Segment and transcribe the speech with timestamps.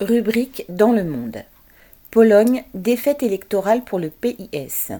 [0.00, 1.44] Rubrique dans le monde.
[2.10, 4.90] Pologne, défaite électorale pour le PIS.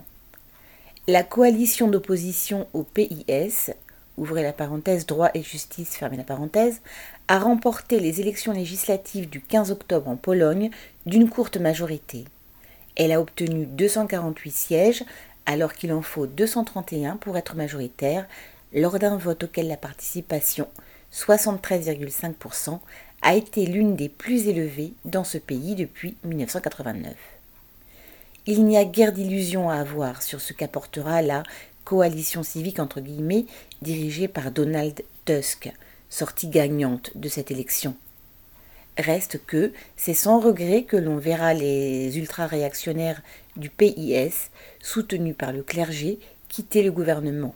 [1.09, 3.73] La coalition d'opposition au PIS,
[4.17, 6.81] ouvrez la parenthèse droit et justice, fermez la parenthèse,
[7.27, 10.71] a remporté les élections législatives du 15 octobre en Pologne
[11.07, 12.25] d'une courte majorité.
[12.95, 15.05] Elle a obtenu 248 sièges
[15.45, 18.29] alors qu'il en faut 231 pour être majoritaire
[18.73, 20.69] lors d'un vote auquel la participation,
[21.13, 22.79] 73,5%,
[23.25, 27.15] a été l'une des plus élevées dans ce pays depuis 1989.
[28.47, 31.43] Il n'y a guère d'illusions à avoir sur ce qu'apportera la
[31.85, 33.47] coalition civique entre guillemets
[33.81, 35.73] dirigée par Donald Tusk,
[36.11, 37.97] sortie gagnante de cette élection.
[38.99, 43.23] Reste que c'est sans regret que l'on verra les ultra-réactionnaires
[43.57, 44.51] du PIS,
[44.83, 46.19] soutenus par le clergé,
[46.49, 47.55] quitter le gouvernement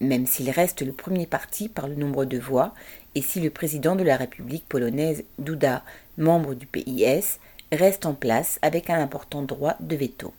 [0.00, 2.74] même s'il reste le premier parti par le nombre de voix,
[3.14, 5.82] et si le président de la République polonaise, Duda,
[6.16, 7.38] membre du PIS,
[7.72, 10.32] reste en place avec un important droit de veto.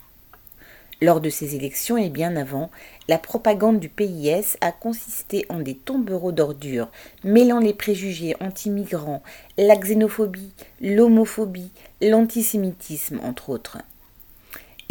[1.04, 2.70] Lors de ces élections et bien avant,
[3.08, 6.92] la propagande du PIS a consisté en des tombereaux d'ordures,
[7.24, 9.24] mêlant les préjugés anti-migrants,
[9.58, 13.80] la xénophobie, l'homophobie, l'antisémitisme, entre autres.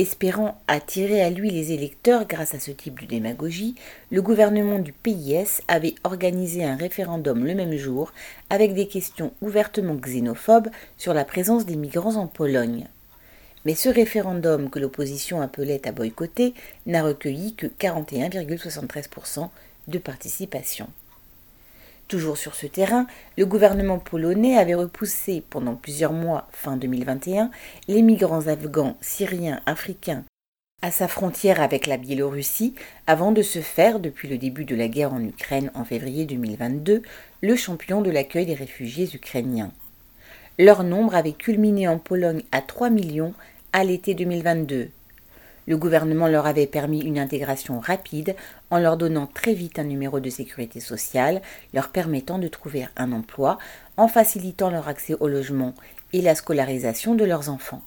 [0.01, 3.75] Espérant attirer à lui les électeurs grâce à ce type de démagogie,
[4.11, 8.11] le gouvernement du PIS avait organisé un référendum le même jour
[8.49, 12.87] avec des questions ouvertement xénophobes sur la présence des migrants en Pologne.
[13.67, 16.55] Mais ce référendum que l'opposition appelait à boycotter
[16.87, 19.51] n'a recueilli que 41,73%
[19.89, 20.89] de participation.
[22.11, 23.07] Toujours sur ce terrain,
[23.39, 27.53] le gouvernement polonais avait repoussé pendant plusieurs mois, fin 2021,
[27.87, 30.25] les migrants afghans, syriens, africains
[30.83, 32.75] à sa frontière avec la Biélorussie
[33.07, 37.03] avant de se faire, depuis le début de la guerre en Ukraine en février 2022,
[37.43, 39.71] le champion de l'accueil des réfugiés ukrainiens.
[40.59, 43.35] Leur nombre avait culminé en Pologne à 3 millions
[43.73, 44.89] à l'été 2022,
[45.71, 48.35] le gouvernement leur avait permis une intégration rapide
[48.73, 51.43] en leur donnant très vite un numéro de sécurité sociale,
[51.73, 53.57] leur permettant de trouver un emploi,
[53.97, 55.77] en facilitant leur accès au logement
[56.13, 57.83] et la scolarisation de leurs enfants.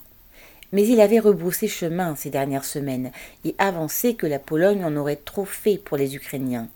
[0.72, 3.12] Mais il avait rebroussé chemin ces dernières semaines
[3.44, 6.68] et avancé que la Pologne en aurait trop fait pour les Ukrainiens.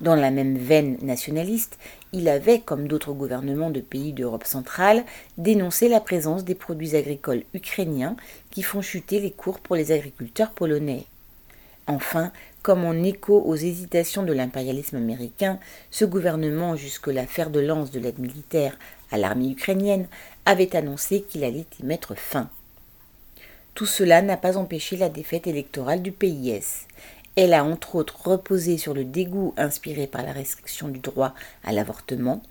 [0.00, 1.76] Dans la même veine nationaliste,
[2.12, 5.04] il avait, comme d'autres gouvernements de pays d'Europe centrale,
[5.38, 8.16] dénoncé la présence des produits agricoles ukrainiens
[8.50, 11.04] qui font chuter les cours pour les agriculteurs polonais.
[11.88, 12.32] Enfin,
[12.62, 15.58] comme en écho aux hésitations de l'impérialisme américain,
[15.90, 18.78] ce gouvernement, jusque-là fer de lance de l'aide militaire
[19.10, 20.06] à l'armée ukrainienne,
[20.44, 22.50] avait annoncé qu'il allait y mettre fin.
[23.74, 26.86] Tout cela n'a pas empêché la défaite électorale du PIS.
[27.40, 31.70] Elle a entre autres reposé sur le dégoût inspiré par la restriction du droit à
[31.70, 32.42] l'avortement.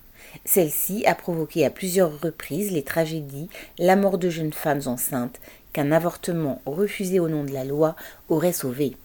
[0.45, 3.49] Celle-ci a provoqué à plusieurs reprises les tragédies,
[3.79, 5.41] la mort de jeunes femmes enceintes
[5.73, 7.97] qu'un avortement refusé au nom de la loi
[8.29, 8.95] aurait sauvé.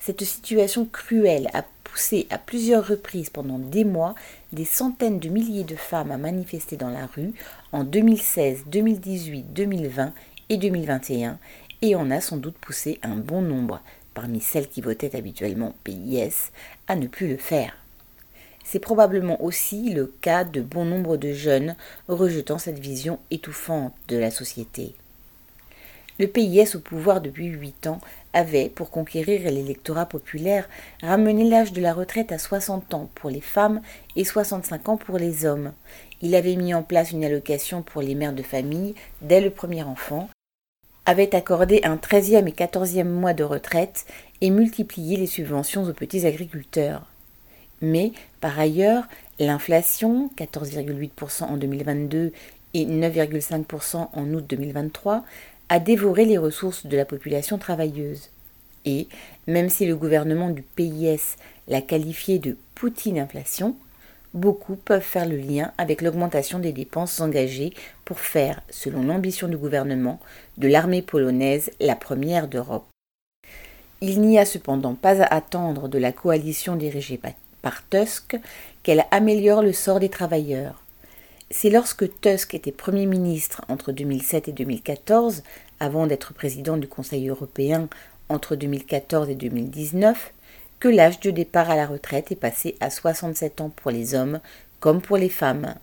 [0.00, 4.14] Cette situation cruelle a poussé à plusieurs reprises pendant des mois
[4.52, 7.32] des centaines de milliers de femmes à manifester dans la rue
[7.72, 10.12] en 2016, 2018, 2020
[10.50, 11.38] et 2021
[11.80, 13.80] et en a sans doute poussé un bon nombre
[14.20, 16.50] parmi celles qui votaient habituellement PIS,
[16.88, 17.74] à ne plus le faire.
[18.62, 21.74] C'est probablement aussi le cas de bon nombre de jeunes
[22.06, 24.94] rejetant cette vision étouffante de la société.
[26.18, 27.98] Le PIS au pouvoir depuis huit ans
[28.34, 30.68] avait, pour conquérir l'électorat populaire,
[31.02, 33.80] ramené l'âge de la retraite à 60 ans pour les femmes
[34.16, 35.72] et 65 ans pour les hommes.
[36.20, 39.82] Il avait mis en place une allocation pour les mères de famille dès le premier
[39.82, 40.28] enfant
[41.06, 44.06] avait accordé un treizième et quatorzième mois de retraite
[44.40, 47.02] et multiplié les subventions aux petits agriculteurs.
[47.82, 49.04] Mais, par ailleurs,
[49.38, 52.32] l'inflation, 14,8% en 2022
[52.74, 55.24] et 9,5% en août 2023,
[55.68, 58.28] a dévoré les ressources de la population travailleuse.
[58.84, 59.08] Et,
[59.46, 61.36] même si le gouvernement du PIS
[61.68, 63.76] l'a qualifié de Poutine-inflation,
[64.34, 67.72] beaucoup peuvent faire le lien avec l'augmentation des dépenses engagées
[68.04, 70.20] pour faire, selon l'ambition du gouvernement,
[70.58, 72.86] de l'armée polonaise la première d'Europe.
[74.00, 77.20] Il n'y a cependant pas à attendre de la coalition dirigée
[77.60, 78.38] par Tusk
[78.82, 80.82] qu'elle améliore le sort des travailleurs.
[81.50, 85.42] C'est lorsque Tusk était Premier ministre entre 2007 et 2014,
[85.80, 87.88] avant d'être président du Conseil européen
[88.28, 90.32] entre 2014 et 2019,
[90.80, 94.40] que l'âge de départ à la retraite est passé à 67 ans pour les hommes
[94.80, 95.74] comme pour les femmes.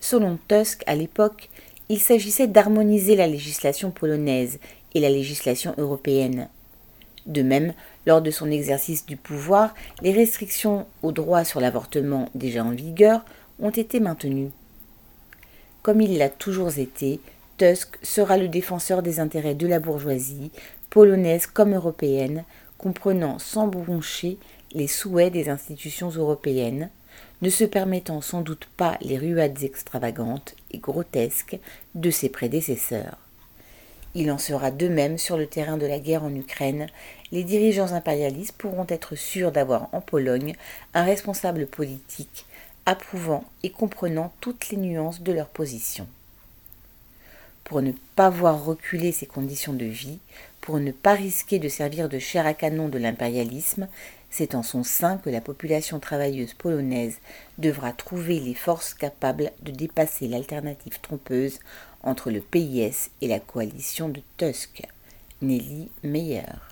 [0.00, 1.48] Selon Tusk, à l'époque,
[1.88, 4.58] il s'agissait d'harmoniser la législation polonaise
[4.94, 6.48] et la législation européenne.
[7.26, 7.72] De même,
[8.06, 13.24] lors de son exercice du pouvoir, les restrictions au droit sur l'avortement déjà en vigueur
[13.60, 14.50] ont été maintenues.
[15.82, 17.20] Comme il l'a toujours été,
[17.58, 20.50] Tusk sera le défenseur des intérêts de la bourgeoisie,
[20.88, 22.44] polonaise comme européenne,
[22.80, 24.38] comprenant sans broncher
[24.72, 26.88] les souhaits des institutions européennes,
[27.42, 31.58] ne se permettant sans doute pas les ruades extravagantes et grotesques
[31.94, 33.18] de ses prédécesseurs.
[34.14, 36.86] Il en sera de même sur le terrain de la guerre en Ukraine.
[37.32, 40.56] Les dirigeants impérialistes pourront être sûrs d'avoir en Pologne
[40.94, 42.46] un responsable politique
[42.86, 46.08] approuvant et comprenant toutes les nuances de leur position.
[47.70, 50.18] Pour ne pas voir reculer ses conditions de vie,
[50.60, 53.86] pour ne pas risquer de servir de chair à canon de l'impérialisme,
[54.28, 57.18] c'est en son sein que la population travailleuse polonaise
[57.58, 61.60] devra trouver les forces capables de dépasser l'alternative trompeuse
[62.02, 64.82] entre le PIS et la coalition de Tusk.
[65.40, 66.69] Nelly Meyer.